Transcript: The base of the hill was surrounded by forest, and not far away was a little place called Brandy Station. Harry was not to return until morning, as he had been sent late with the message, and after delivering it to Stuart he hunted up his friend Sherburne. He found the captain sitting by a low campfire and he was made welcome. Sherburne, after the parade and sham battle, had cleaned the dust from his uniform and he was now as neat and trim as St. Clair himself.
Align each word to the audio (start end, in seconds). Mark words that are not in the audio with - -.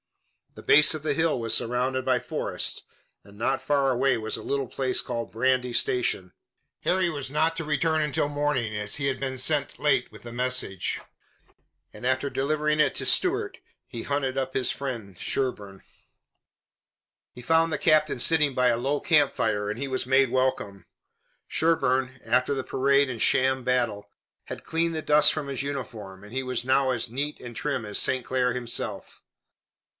The 0.55 0.63
base 0.63 0.93
of 0.95 1.03
the 1.03 1.13
hill 1.13 1.39
was 1.39 1.53
surrounded 1.53 2.03
by 2.03 2.19
forest, 2.19 2.83
and 3.23 3.37
not 3.37 3.61
far 3.61 3.91
away 3.91 4.17
was 4.17 4.35
a 4.35 4.41
little 4.43 4.67
place 4.67 4.99
called 4.99 5.31
Brandy 5.31 5.71
Station. 5.73 6.33
Harry 6.81 7.09
was 7.09 7.31
not 7.31 7.55
to 7.55 7.63
return 7.63 8.01
until 8.01 8.27
morning, 8.27 8.75
as 8.75 8.95
he 8.95 9.05
had 9.05 9.17
been 9.19 9.37
sent 9.37 9.79
late 9.79 10.11
with 10.11 10.23
the 10.23 10.31
message, 10.33 10.99
and 11.93 12.05
after 12.05 12.29
delivering 12.29 12.81
it 12.81 12.95
to 12.95 13.05
Stuart 13.05 13.59
he 13.87 14.03
hunted 14.03 14.37
up 14.37 14.53
his 14.55 14.71
friend 14.71 15.17
Sherburne. 15.17 15.83
He 17.31 17.43
found 17.43 17.71
the 17.71 17.77
captain 17.77 18.19
sitting 18.19 18.53
by 18.53 18.67
a 18.67 18.77
low 18.77 18.99
campfire 18.99 19.69
and 19.69 19.79
he 19.79 19.87
was 19.87 20.05
made 20.07 20.31
welcome. 20.31 20.85
Sherburne, 21.47 22.19
after 22.25 22.53
the 22.55 22.63
parade 22.63 23.09
and 23.09 23.21
sham 23.21 23.63
battle, 23.63 24.09
had 24.45 24.65
cleaned 24.65 24.95
the 24.95 25.03
dust 25.03 25.31
from 25.31 25.47
his 25.47 25.61
uniform 25.63 26.23
and 26.23 26.33
he 26.33 26.43
was 26.43 26.65
now 26.65 26.89
as 26.89 27.09
neat 27.09 27.39
and 27.39 27.55
trim 27.55 27.85
as 27.85 27.99
St. 27.99 28.25
Clair 28.25 28.53
himself. 28.53 29.23